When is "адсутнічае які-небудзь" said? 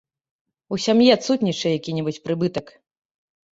1.17-2.23